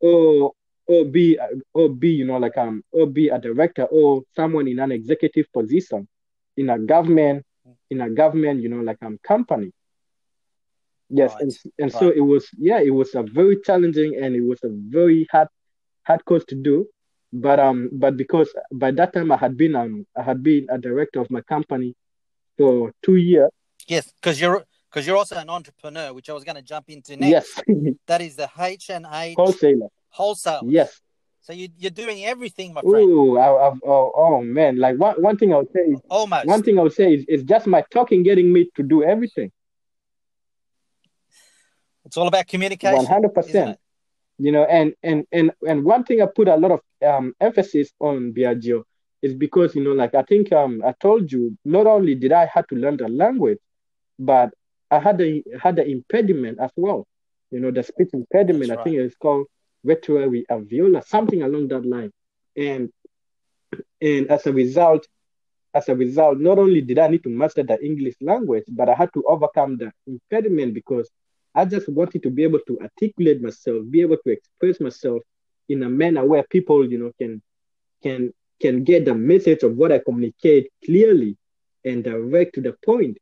[0.00, 0.52] or
[0.86, 1.38] or be
[1.72, 5.46] or be you know like um or be a director or someone in an executive
[5.52, 6.06] position
[6.56, 7.44] in a government
[7.90, 9.70] in a government you know like um company.
[11.08, 14.42] Yes, Right, and and so it was yeah it was a very challenging and it
[14.42, 15.48] was a very hard
[16.06, 16.86] hard course to do,
[17.32, 20.78] but um but because by that time I had been um I had been a
[20.78, 21.94] director of my company
[22.56, 23.50] for two years.
[23.86, 27.16] yes, because you're because you're also an entrepreneur, which I was going to jump into
[27.16, 27.62] next.
[27.68, 29.86] Yes, That is the H and H wholesaler.
[30.08, 30.62] wholesale.
[30.66, 31.00] Yes.
[31.42, 32.96] So you, you're doing everything, my friend.
[32.96, 34.78] Ooh, I, I've, oh, oh man!
[34.78, 36.46] Like one, one thing I would say is Almost.
[36.46, 39.50] one thing I would say is it's just my talking getting me to do everything.
[42.04, 42.96] It's all about communication.
[42.96, 43.78] One hundred percent.
[44.40, 47.92] You know, and and and and one thing I put a lot of um emphasis
[48.00, 48.84] on Biagio
[49.22, 52.46] is because you know, like I think um I told you, not only did I
[52.46, 53.58] have to learn the language,
[54.18, 54.52] but
[54.90, 57.06] I had a had the impediment as well.
[57.50, 58.70] You know, the speech impediment.
[58.70, 59.46] That's I think it's called
[59.84, 62.10] rhetoric alveolar, something along that line.
[62.56, 62.90] And
[64.00, 65.06] and as a result,
[65.74, 68.94] as a result, not only did I need to master the English language, but I
[68.94, 71.10] had to overcome the impediment because
[71.54, 75.22] I just wanted to be able to articulate myself, be able to express myself
[75.68, 77.42] in a manner where people, you know, can
[78.02, 81.36] can can get the message of what I communicate clearly
[81.84, 83.18] and direct to the point.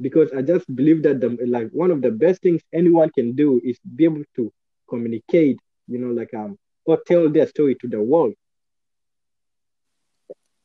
[0.00, 3.60] Because I just believe that the like one of the best things anyone can do
[3.62, 4.52] is be able to
[4.88, 8.34] communicate, you know, like um or tell their story to the world.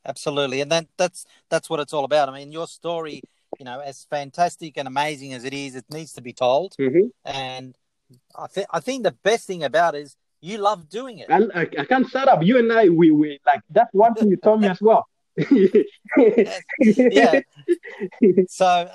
[0.04, 2.28] Absolutely, and that that's that's what it's all about.
[2.28, 3.22] I mean, your story,
[3.58, 6.74] you know, as fantastic and amazing as it is, it needs to be told.
[6.78, 7.10] Mhm.
[7.24, 7.76] And
[8.36, 11.26] I think I think the best thing about it is you love doing it.
[11.30, 12.42] I, I, I can't shut up.
[12.42, 15.06] You and I, we, we like that's one thing you told me as well.
[16.86, 17.40] Yeah.
[18.48, 18.88] So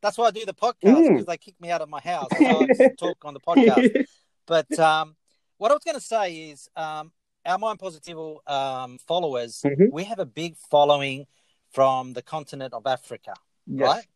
[0.00, 1.08] that's why I do the podcast Mm.
[1.08, 2.28] because they kick me out of my house.
[2.38, 4.06] So I talk on the podcast.
[4.46, 5.16] But um,
[5.56, 7.10] what I was going to say is, um,
[7.46, 9.90] our Mind Positive um, followers, Mhm.
[9.90, 11.26] we have a big following
[11.72, 13.32] from the continent of Africa,
[13.66, 13.86] Yes.
[13.88, 14.06] right?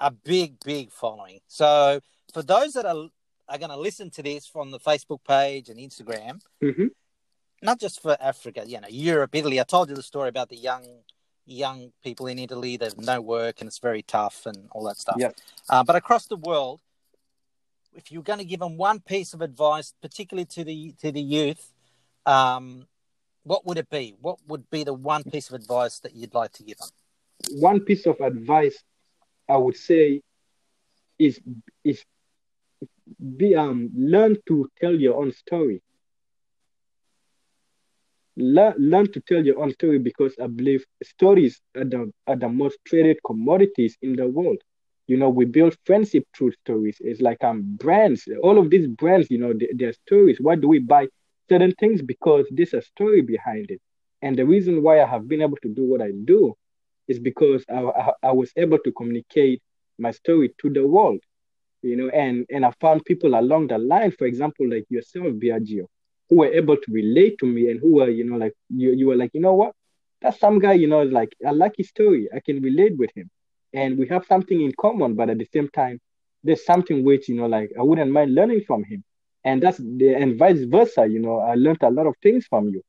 [0.00, 1.40] A big, big following.
[1.48, 2.00] So
[2.32, 3.08] for those that are
[3.48, 6.90] are going to listen to this from the Facebook page and Instagram, Mhm.
[7.62, 9.58] not just for Africa, you know, Europe, Italy.
[9.58, 11.02] I told you the story about the young
[11.46, 12.76] young people in Italy.
[12.76, 15.16] There's no work and it's very tough and all that stuff.
[15.18, 15.32] Yes.
[15.70, 16.82] Uh, but across the world,
[17.94, 21.22] if you're going to give them one piece of advice, particularly to the to the
[21.22, 21.72] youth,
[22.26, 22.86] um,
[23.44, 24.14] what would it be?
[24.20, 26.90] What would be the one piece of advice that you'd like to give them?
[27.60, 28.82] One piece of advice
[29.48, 30.22] I would say
[31.18, 31.40] is
[31.84, 32.04] is
[33.38, 35.80] be um learn to tell your own story.
[38.36, 42.48] Learn, learn to tell your own story because I believe stories are the are the
[42.48, 44.58] most traded commodities in the world.
[45.06, 46.96] You know, we build friendship through stories.
[47.00, 48.26] It's like um brands.
[48.42, 50.38] All of these brands, you know, their stories.
[50.40, 51.08] Why do we buy
[51.48, 53.80] certain things because there's a story behind it.
[54.22, 56.54] And the reason why I have been able to do what I do
[57.08, 59.62] is because I, I, I was able to communicate
[59.98, 61.20] my story to the world,
[61.82, 65.86] you know, and, and I found people along the line, for example, like yourself, Biagio,
[66.28, 69.06] who were able to relate to me and who were, you know, like, you, you
[69.08, 69.72] were like, you know what?
[70.20, 72.28] That's some guy, you know, is like, I like his story.
[72.34, 73.30] I can relate with him.
[73.72, 76.00] And we have something in common, but at the same time,
[76.44, 79.04] there's something which, you know, like, I wouldn't mind learning from him.
[79.44, 82.68] And that's the, and vice versa, you know, I learned a lot of things from
[82.68, 82.82] you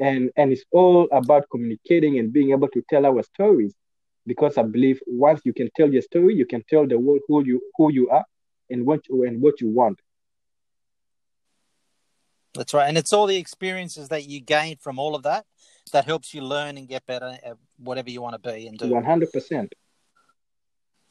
[0.00, 3.74] and and it's all about communicating and being able to tell our stories.
[4.26, 7.44] Because i believe once you can tell your story you can tell the world who
[7.44, 8.24] you who you are
[8.68, 9.98] and what you, and what you want.
[12.54, 12.88] That's right.
[12.88, 15.46] And it's all the experiences that you gain from all of that
[15.92, 18.86] that helps you learn and get better at whatever you want to be and do.
[18.86, 19.68] 100%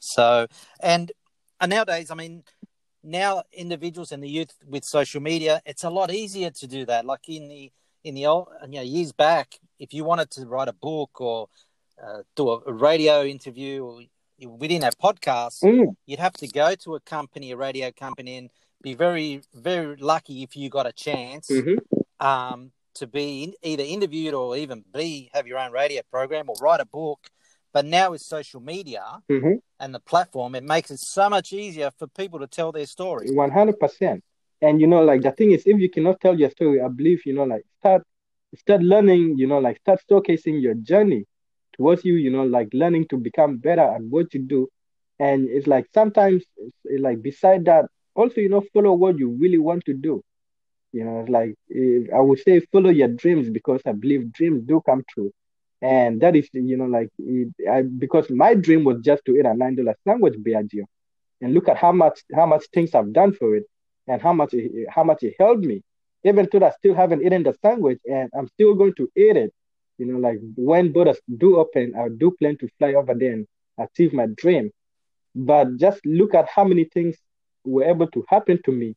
[0.02, 0.46] so
[0.82, 1.12] and,
[1.60, 2.42] and nowadays i mean
[3.02, 7.04] now individuals and the youth with social media it's a lot easier to do that.
[7.04, 7.72] Like in the
[8.04, 11.48] in the old you know years back, if you wanted to write a book or
[12.02, 14.00] uh, do a, a, radio interview or
[14.48, 15.94] we didn't have podcasts, mm.
[16.06, 18.50] you'd have to go to a company, a radio company, and
[18.82, 22.26] be very, very lucky if you got a chance mm-hmm.
[22.26, 26.54] um, to be in, either interviewed or even be have your own radio program or
[26.60, 27.28] write a book.
[27.72, 29.54] But now with social media mm-hmm.
[29.78, 33.30] and the platform, it makes it so much easier for people to tell their story.
[33.30, 34.24] One hundred percent.
[34.62, 37.20] And you know, like the thing is, if you cannot tell your story, I believe
[37.26, 38.02] you know, like start
[38.56, 39.38] start learning.
[39.38, 41.24] You know, like start showcasing your journey
[41.76, 42.14] towards you.
[42.14, 44.68] You know, like learning to become better at what you do.
[45.18, 46.44] And it's like sometimes,
[46.84, 50.22] it's like beside that, also you know, follow what you really want to do.
[50.92, 51.54] You know, like
[52.14, 55.30] I would say follow your dreams because I believe dreams do come true.
[55.82, 59.46] And that is, you know, like it, I, because my dream was just to eat
[59.46, 60.84] a nine dollar sandwich, Biagio,
[61.40, 63.64] and look at how much how much things I've done for it
[64.10, 65.82] and how much it, how much it helped me.
[66.24, 69.52] Even though I still haven't eaten the sandwich, and I'm still going to eat it.
[69.98, 73.46] You know, like when borders do open, I do plan to fly over there and
[73.78, 74.70] achieve my dream.
[75.34, 77.16] But just look at how many things
[77.64, 78.96] were able to happen to me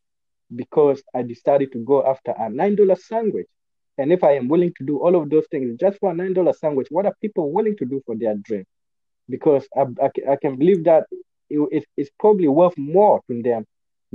[0.56, 3.48] because I decided to go after a nine dollar sandwich.
[3.98, 6.34] And if I am willing to do all of those things just for a nine
[6.34, 8.66] dollar sandwich, what are people willing to do for their dream?
[9.30, 11.06] Because I, I, I can believe that
[11.50, 13.66] it, it's probably worth more to them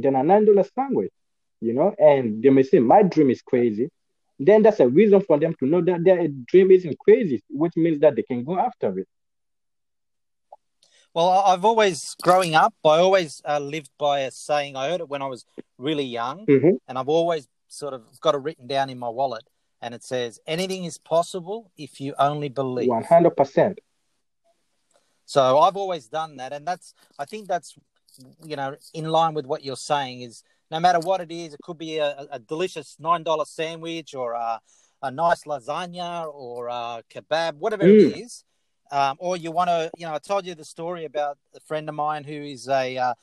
[0.03, 1.13] than a nine dollar sandwich,
[1.61, 1.95] you know.
[1.99, 3.91] And they may say my dream is crazy.
[4.39, 8.01] Then that's a reason for them to know that their dream isn't crazy, which means
[8.01, 9.09] that they can go after it.
[11.13, 14.77] Well, I've always, growing up, I always uh, lived by a saying.
[14.77, 15.45] I heard it when I was
[15.77, 16.77] really young, mm-hmm.
[16.87, 19.43] and I've always sort of got it written down in my wallet.
[19.81, 22.89] And it says, anything is possible if you only believe.
[22.89, 23.79] 100%.
[25.25, 26.53] So I've always done that.
[26.53, 27.77] And that's, I think that's
[28.45, 31.61] you know, in line with what you're saying is no matter what it is, it
[31.63, 34.61] could be a, a delicious nine dollar sandwich or a,
[35.03, 38.13] a, nice lasagna or a kebab, whatever mm.
[38.13, 38.45] it is.
[38.91, 41.89] Um, or you want to, you know, I told you the story about a friend
[41.89, 43.15] of mine who is a uh,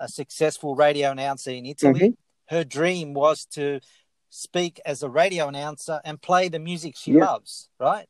[0.00, 2.00] a successful radio announcer in Italy.
[2.00, 2.54] Mm-hmm.
[2.54, 3.80] Her dream was to
[4.30, 7.26] speak as a radio announcer and play the music she yeah.
[7.26, 8.08] loves, right?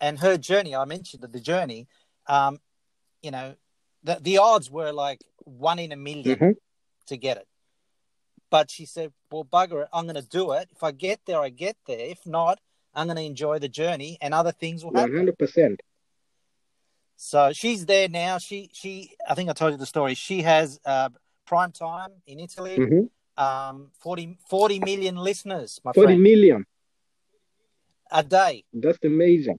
[0.00, 1.88] And her journey, I mentioned the journey.
[2.26, 2.58] Um,
[3.22, 3.54] you know,
[4.02, 6.50] the the odds were like one in a 1000000 mm-hmm.
[7.06, 7.46] to get it.
[8.50, 10.68] But she said, "Well, bugger it, I'm going to do it.
[10.72, 11.98] If I get there, I get there.
[11.98, 12.60] If not,
[12.94, 15.80] I'm going to enjoy the journey, and other things will happen." One hundred percent.
[17.16, 18.38] So she's there now.
[18.38, 20.14] She she I think I told you the story.
[20.14, 21.08] She has uh,
[21.46, 22.76] prime time in Italy.
[22.76, 23.00] Mm-hmm.
[23.36, 25.80] Um, 40, 40 million listeners.
[25.84, 26.22] My 40 friend.
[26.22, 26.66] million
[28.14, 28.64] a day.
[28.72, 29.58] That's amazing.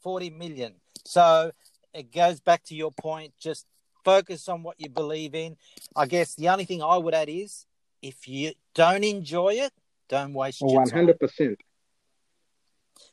[0.00, 0.74] Forty million.
[1.04, 1.50] So
[1.92, 3.34] it goes back to your point.
[3.38, 3.66] Just
[4.06, 5.56] focus on what you believe in.
[5.94, 7.66] I guess the only thing I would add is
[8.00, 9.72] if you don't enjoy it,
[10.08, 10.90] don't waste your 100%.
[10.92, 11.06] time.
[11.08, 11.56] 100%.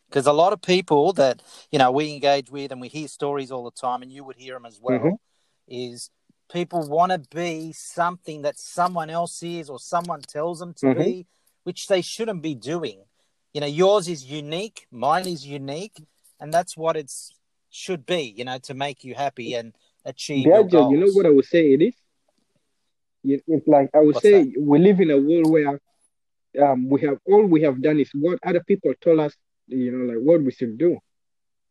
[0.08, 3.51] Because a lot of people that, you know, we engage with and we hear stories
[3.51, 5.15] all the time, and you would hear them as well, mm-hmm.
[5.67, 6.12] is
[6.51, 11.01] people want to be something that someone else is or someone tells them to mm-hmm.
[11.01, 11.27] be,
[11.63, 12.99] which they shouldn't be doing.
[13.56, 15.97] You know, yours is unique, mine is unique,
[16.39, 17.34] and that's what it's
[17.71, 19.56] should be, you know, to make you happy.
[19.56, 19.73] And
[20.05, 20.91] achieve goals.
[20.91, 21.95] You know what I would say it is?
[23.23, 24.53] It's like I would What's say that?
[24.59, 25.79] we live in a world where
[26.61, 29.33] um, we have all we have done is what other people told us,
[29.67, 30.97] you know, like what we should do.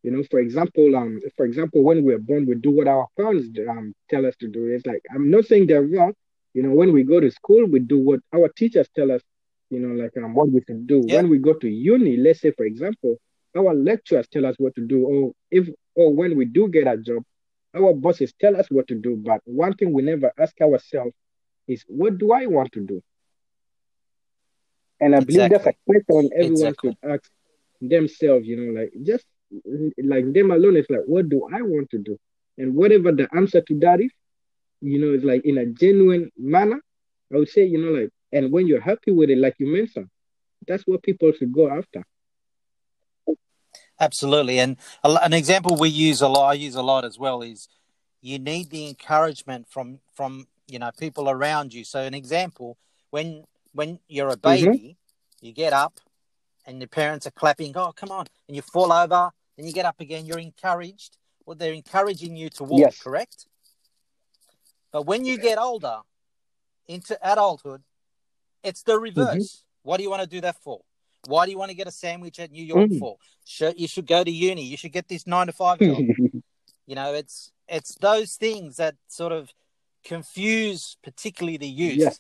[0.03, 3.07] You know, for example, um, for example, when we are born, we do what our
[3.17, 4.67] parents um tell us to do.
[4.67, 6.15] It's like I'm not saying they're wrong.
[6.55, 9.23] You know, when we go to school, we do what our teachers tell us.
[9.71, 11.03] You know, like um, what we should do.
[11.07, 11.17] Yeah.
[11.17, 13.17] When we go to uni, let's say, for example,
[13.57, 15.07] our lecturers tell us what to do.
[15.07, 17.23] Or if, or when we do get a job,
[17.75, 21.13] our bosses tell us what to do, but one thing we never ask ourselves
[21.69, 23.03] is, what do I want to do?
[25.01, 25.87] And I believe that's a Exactly.
[25.87, 26.83] question everyone Exactly.
[26.83, 27.31] should ask
[27.81, 29.27] themselves, you know, like just
[30.03, 32.17] like them alone is like, what do I want to do?
[32.59, 34.11] And whatever the answer to that is,
[34.81, 36.81] you know, it's like in a genuine manner,
[37.33, 40.09] I would say, you know, like, and when you're happy with it, like you mentioned,
[40.67, 42.03] that's what people should go after.
[44.03, 44.59] Absolutely.
[44.59, 47.69] And an example we use a lot, I use a lot as well, is
[48.21, 51.85] you need the encouragement from from you know people around you.
[51.85, 52.77] So an example,
[53.11, 54.73] when when you're a Mm-hmm.
[54.73, 54.97] baby,
[55.41, 56.01] you get up
[56.67, 59.87] and your parents are clapping, oh come on, and you fall over, and you get
[59.87, 61.17] up again, you're encouraged.
[61.47, 62.99] Well, they're encouraging you to walk, Yes.
[62.99, 63.47] correct?
[64.91, 65.99] But when you get older
[66.89, 67.83] into adulthood,
[68.65, 69.65] it's the reverse.
[69.85, 70.83] What do you want to do that for?
[71.27, 72.99] Why do you want to get a sandwich at New York Mhm.
[72.99, 73.17] for?
[73.45, 74.63] Should, you should go to uni.
[74.65, 75.99] You should get this nine to five job.
[76.87, 79.51] you know, it's it's those things that sort of
[80.05, 81.99] confuse particularly the youth.
[81.99, 82.11] Yeah.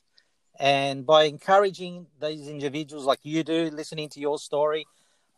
[0.58, 4.86] And by encouraging these individuals like you do, listening to your story,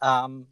[0.03, 0.46] um,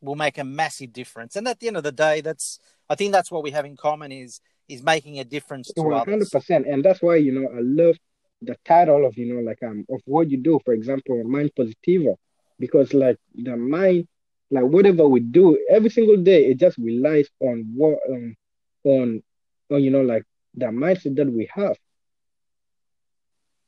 [0.00, 1.36] will make a massive difference.
[1.36, 3.76] And at the end of the day, that's I think that's what we have in
[3.76, 6.30] common is is making a difference to One hundred others.
[6.30, 7.96] percent, and that's why you know I love
[8.40, 10.58] the title of you know like um of what you do.
[10.64, 12.16] For example, mind positivo,
[12.58, 14.08] because like the mind,
[14.50, 18.36] like whatever we do every single day, it just relies on what um
[18.84, 19.22] on
[19.70, 21.76] on you know like the mindset that we have.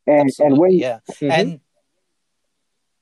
[0.06, 0.98] And and Absolutely, when yeah.
[1.20, 1.30] Mhm.
[1.30, 1.60] And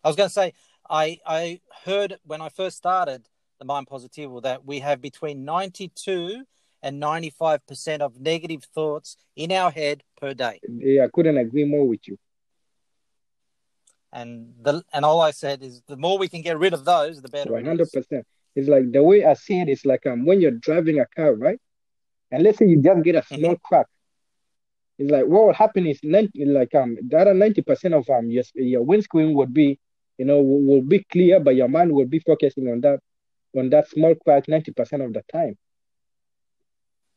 [0.02, 0.52] I was going to say,
[0.88, 5.88] I I heard when I first started the Mind Positivo that we have between ninety
[5.88, 6.44] two
[6.82, 10.60] and ninety five percent of negative thoughts in our head per day.
[10.68, 12.18] yeah, I couldn't agree more with you.
[14.14, 17.20] And the and all I said is the more we can get rid of those,
[17.20, 18.24] the better One hundred percent.
[18.55, 21.35] It's like the way I see it is like um when you're driving a car,
[21.35, 21.61] right?
[22.31, 23.87] And let's say you just get a small crack.
[24.98, 28.31] It's like what will happen is 90, like um the other ninety percent of um
[28.31, 29.81] your your windscreen would be
[30.16, 33.00] you know will, will be clear, but your mind will be focusing on that
[33.59, 35.59] on that small crack ninety percent of the time.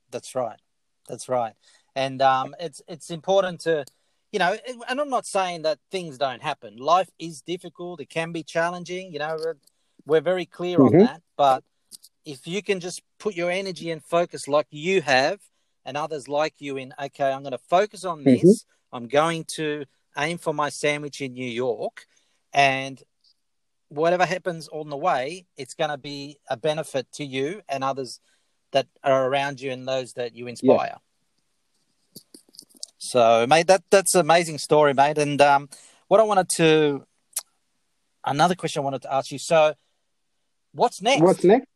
[0.09, 0.59] That's right.
[1.07, 1.53] That's right.
[1.95, 3.85] And um, it's it's important to,
[4.31, 4.57] you know,
[4.89, 6.77] and I'm not saying that things don't happen.
[6.77, 8.01] Life is difficult.
[8.01, 9.11] It can be challenging.
[9.13, 9.55] You know, we're,
[10.05, 10.99] we're very clear on Mhm.
[10.99, 11.21] that.
[11.37, 11.63] But
[12.25, 15.39] if you can just put your energy and focus like you have,
[15.85, 18.41] and others like you in, okay, I'm going to focus on Mhm.
[18.41, 18.65] this.
[18.91, 19.85] I'm going to
[20.17, 22.05] aim for my sandwich in New York,
[22.51, 23.01] and
[23.87, 28.19] whatever happens on the way, it's going to be a benefit to you and others
[28.71, 30.97] that are around you and those that you inspire.
[32.97, 35.17] So, mate, that that's an amazing story, mate.
[35.17, 35.69] And um,
[36.07, 37.05] what I wanted to,
[38.25, 39.39] another question I wanted to ask you.
[39.39, 39.73] So,
[40.73, 41.67] what's next What's next?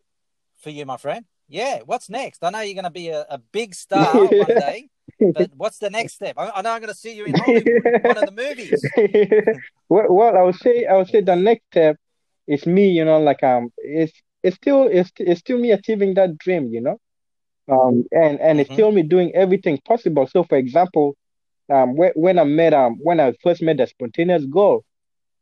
[0.62, 1.26] for you, my friend?
[1.48, 2.44] Yeah, what's next?
[2.44, 4.90] I know you're going to be a, a big star one day,
[5.34, 6.36] but what's the next step?
[6.38, 7.34] I, I know I'm going to see you in
[8.04, 8.84] one of the movies.
[9.90, 11.98] well, well, I would say I would say the next step
[12.48, 16.38] is me, you know, like um, it's it's still it's it's still me achieving that
[16.40, 16.98] dream, you know,
[17.70, 18.72] um, and and it's Mhm.
[18.72, 20.28] still me doing everything possible.
[20.28, 21.16] So, for example,
[21.72, 24.84] um, when when I met um when I first made the spontaneous goal,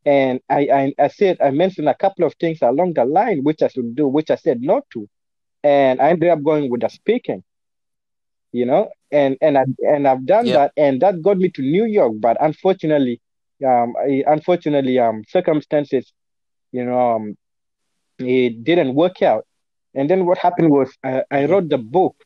[0.04, 3.62] and I I, I said I mentioned a couple of things along the line which
[3.62, 5.08] I should do, which I said not to,
[5.62, 7.42] and I ended up going with the speaking,
[8.52, 10.52] you know, and and I and I've done Yeah.
[10.52, 13.20] that, and that got me to New York, but unfortunately,
[13.66, 16.12] um, I, unfortunately, um, circumstances,
[16.72, 17.34] you know, um,
[18.18, 19.44] it didn't work out.
[19.94, 21.46] And then what happened was I, I Mhm.
[21.46, 22.16] wrote the book,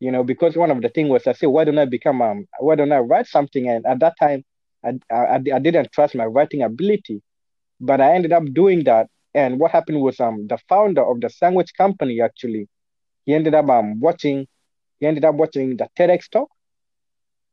[0.00, 2.46] you know, because one of the things was I said, why don't I become um,
[2.60, 3.68] why don't I write something?
[3.68, 4.44] And at that time,
[4.84, 7.22] I, I I didn't trust my writing ability,
[7.80, 9.08] but I ended up doing that.
[9.34, 12.68] And what happened was um, the founder of the sandwich company actually,
[13.24, 14.46] he ended up um watching,
[15.00, 16.48] he ended up watching the TEDx talk,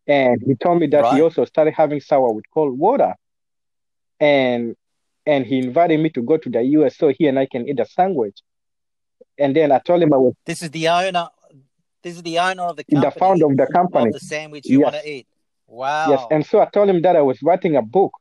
[0.07, 3.13] and he told me that he also started having sour with cold water,
[4.19, 4.75] and
[5.25, 7.79] and he invited me to go to the US so he and I can eat
[7.79, 8.39] a sandwich.
[9.38, 11.30] And then I told him I was This is the owner.
[12.02, 14.08] This is the owner of the the founder of the company.
[14.08, 15.28] of the sandwich you want to eat.
[15.67, 16.10] Wow.
[16.10, 18.13] Yes, and so I told him that I was writing a book,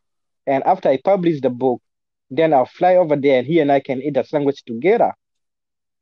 [0.47, 1.81] and after I publish the book,
[2.31, 5.13] then I'll fly over there and he and I can eat a sandwich together.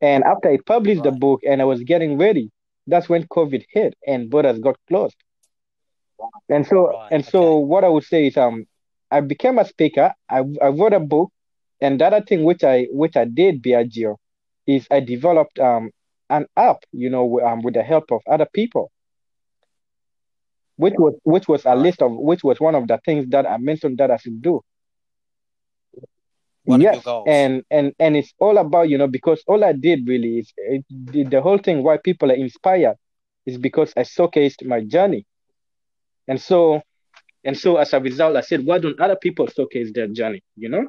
[0.01, 2.51] And after I published the book and I was getting ready,
[2.87, 5.17] that's when COVID hit and borders got closed.
[6.49, 8.67] And so Right, and so what I would say is um
[9.11, 11.31] I became a speaker, I I wrote a book,
[11.81, 14.17] and the other thing which I which I did, Biagio,
[14.67, 15.91] is I developed um
[16.31, 18.91] an app, you know, um, with the help of other people
[20.77, 23.57] which was which was a list of which was one of the things that I
[23.59, 24.61] mentioned that I should do.
[26.65, 27.27] One of your yes, goals.
[27.27, 30.85] and and and it's all about you know because all I did really is it,
[30.91, 32.97] the, the whole thing why people are inspired
[33.47, 35.25] is because I showcased my journey,
[36.29, 36.81] and so
[37.45, 40.43] And so as a result, I said, why don't other people showcase their journey?
[40.57, 40.85] You know?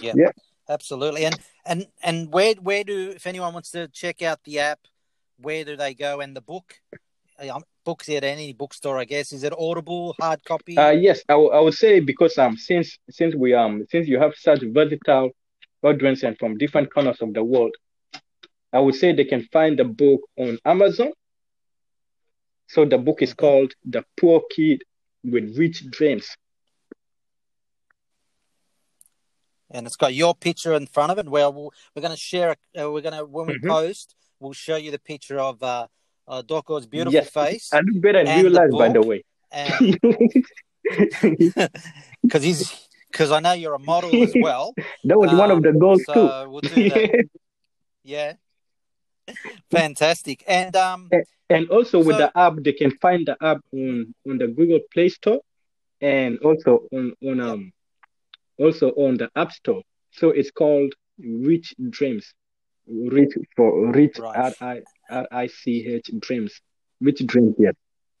[0.00, 0.30] Yeah, Yeah.
[0.68, 1.24] Absolutely.
[1.24, 4.80] And and and where where do if anyone wants to check out the app,
[5.38, 6.20] where do they go?
[6.20, 6.74] And the book,
[7.38, 9.32] um, books at any bookstore, I guess.
[9.32, 10.76] Is it Audible, hard copy?
[10.78, 14.18] Uh, yes, I, w- I would say because um since since we um since you
[14.20, 15.30] have such versatile
[15.82, 17.74] audience and from different corners of the world,
[18.72, 21.12] I would say they can find the book on Amazon.
[22.66, 23.36] So the book is Mhm.
[23.38, 24.82] called The Poor Kid
[25.24, 26.28] with Rich Dreams.
[29.70, 31.28] And it's got your picture in front of it.
[31.28, 32.52] Well, we'll we're going to share.
[32.52, 32.58] it.
[32.80, 33.68] Uh, we're going to when we Mhm.
[33.68, 35.86] post, we'll show you the picture of uh,
[36.26, 39.24] uh Doko's beautiful Yes, face, I look better in And real life, by the way.
[42.22, 44.74] because he's because I know you're a model as well.
[45.04, 46.50] That was one of Um, the goals too.
[46.50, 47.24] we'll do that.
[48.04, 48.34] Yeah,
[49.70, 50.42] fantastic.
[50.46, 51.10] And um,
[51.50, 54.80] And also with So- the app, they can find the app on on the Google
[54.92, 55.40] Play Store
[56.00, 57.72] and also on on um
[58.58, 59.82] also on the App Store.
[60.12, 62.32] So it's called Rich Dreams.
[62.86, 64.36] Rich for Rich Right.
[64.36, 64.80] R I
[65.10, 66.60] R I C H Dreams.
[67.00, 67.74] Rich Dreams, yes.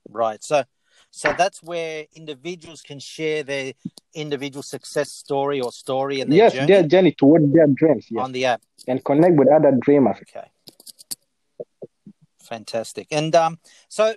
[0.08, 0.42] right.
[0.44, 0.64] So
[1.10, 3.72] so that's where individuals can share their
[4.14, 8.22] individual success story or story and their Yes, journey their journey toward their dreams, yes.
[8.22, 8.62] on the app.
[8.86, 10.16] And connect with other dreamers.
[10.22, 10.48] Okay.
[12.42, 13.08] Fantastic.
[13.10, 13.58] And um,
[13.88, 14.14] so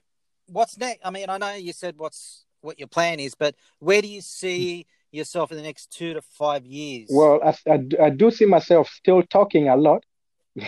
[0.47, 0.99] what's next?
[1.03, 4.21] I mean, I know you said what's what your plan is, but where do you
[4.21, 7.09] see yourself in the next two to five years?
[7.11, 10.03] Well, I, I, do- I do see myself still talking a lot.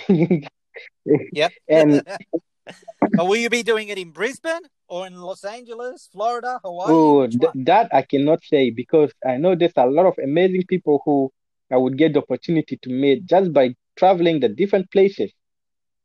[0.07, 1.51] yep.
[1.67, 2.03] and
[3.13, 6.91] but will you be doing it in Brisbane or in Los Angeles, Florida, Hawaii?
[6.93, 11.01] Oh, th- that I cannot say because I know there's a lot of amazing people
[11.05, 11.31] who
[11.71, 15.31] I would get the opportunity to meet just by traveling the different places,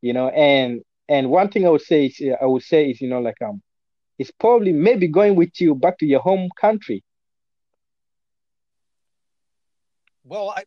[0.01, 0.29] you know.
[0.29, 3.41] And and one thing I would say is I would say is you know like
[3.43, 3.63] um,
[4.19, 7.03] it's probably maybe going with you back to your home country.
[10.29, 10.65] Well, I,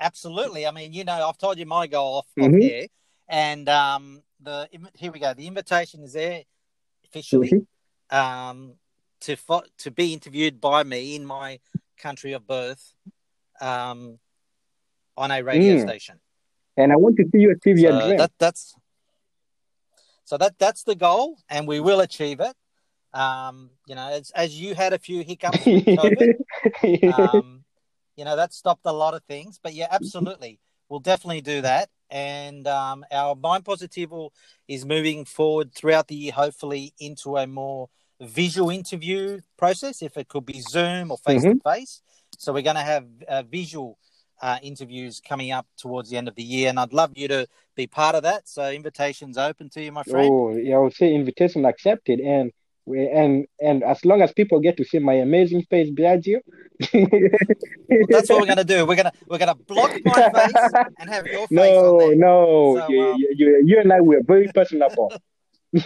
[0.00, 0.66] absolutely.
[0.66, 2.60] I mean, you know, I've told you my goal off, off Mhm.
[2.62, 2.86] here,
[3.28, 5.34] and um, the here we go.
[5.34, 6.42] The invitation is there
[7.04, 7.50] officially.
[7.50, 7.66] Mhm.
[8.10, 8.74] um,
[9.20, 11.58] to fo- to be interviewed by me in my
[11.98, 12.94] country of birth
[13.60, 14.18] um,
[15.16, 15.82] on a radio Mm.
[15.82, 16.20] station.
[16.76, 18.16] And I want to see you achieve your So dream.
[18.18, 18.74] that that's
[20.24, 22.54] so that that's the goal, and we will achieve it.
[23.12, 26.34] Um, you know, as as you had a few hiccups COVID,
[27.18, 27.57] um,
[28.18, 29.60] you know that stopped a lot of things.
[29.62, 30.58] But yeah, absolutely,
[30.88, 31.88] we'll definitely do that.
[32.10, 34.30] And um, our mind positivo
[34.66, 37.88] is moving forward throughout the year, hopefully into a more
[38.20, 40.02] visual interview process.
[40.02, 42.02] If it could be Zoom or face to face,
[42.36, 43.98] so we're going to have uh, visual
[44.42, 47.46] uh, interviews coming up towards the end of the year, and I'd love you to
[47.76, 48.48] be part of that.
[48.48, 50.28] So invitations open to you, my friend.
[50.28, 52.18] Oh, yeah, I would say invitation accepted.
[52.18, 52.50] And
[52.92, 56.40] and and as long as people get to see my amazing face, Biagio.
[57.90, 58.84] Well, that's what we're going to do.
[58.84, 62.16] We're gonna we're gonna block my face and have your face on No, there.
[62.16, 65.10] no, So, you, um, you, you, and I were very personable.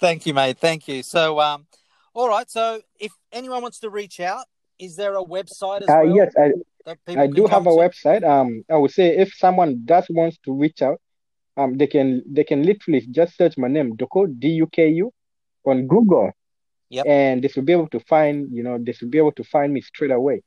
[0.00, 0.58] Thank you, mate.
[0.58, 1.02] Thank you.
[1.02, 1.66] So, um,
[2.14, 2.50] all right.
[2.50, 4.44] So, if anyone wants to reach out,
[4.78, 6.16] is there a website as Uh, well?
[6.16, 6.52] yes, I,
[7.22, 7.76] I do have a to?
[7.76, 8.24] website.
[8.28, 11.00] Um, I would say if someone does wants to reach out,
[11.56, 15.12] um, they can they can literally just search my name, Duku D U K U,
[15.66, 16.32] on Google,
[16.90, 17.06] Yep.
[17.06, 19.72] and they should be able to find you know they should be able to find
[19.72, 20.42] me straight away.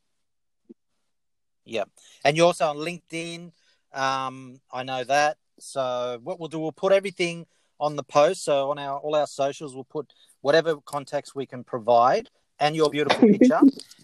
[1.66, 1.84] Yeah,
[2.24, 3.52] and you're also on LinkedIn.
[3.94, 5.38] Um, I know that.
[5.60, 7.46] So, what we'll do, we'll put everything
[7.80, 8.44] on the post.
[8.46, 12.90] So, on our all our socials, we'll put whatever contacts we can provide and your
[12.90, 13.62] beautiful picture,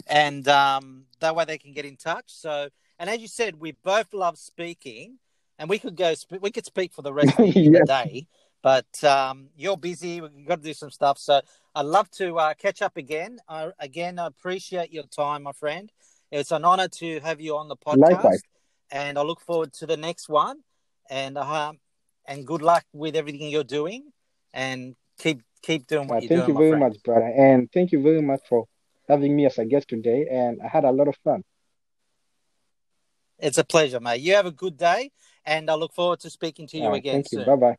[0.08, 2.26] and um, that way they can get in touch.
[2.28, 5.20] So, and as you said, we both love speaking,
[5.58, 6.14] and we could go.
[6.18, 7.88] sp- We could speak for the rest of the Yes.
[7.88, 8.28] day,
[8.64, 10.22] but um, you're busy.
[10.22, 11.20] We've got to do some stuff.
[11.20, 11.42] So,
[11.76, 13.40] I'd love to uh, catch up again.
[13.48, 15.92] I, again, I appreciate your time, my friend.
[16.32, 18.42] It's an honor to have you on the podcast, Likewise.
[18.92, 20.60] and I look forward to the next one.
[21.10, 21.74] And uh,
[22.26, 24.14] and good luck with everything you're doing,
[24.54, 26.94] and keep keep doing what Uh, you're thank doing, Thank you very friend.
[26.94, 28.66] much, brother, and thank you very much for
[29.10, 30.28] having me as a guest today.
[30.32, 31.44] And I had a lot of fun.
[33.40, 34.22] It's a pleasure, mate.
[34.22, 35.12] You have a good day,
[35.46, 37.40] and I look forward to speaking to you Uh, again thank you.
[37.40, 37.46] soon.
[37.48, 37.78] Bye bye.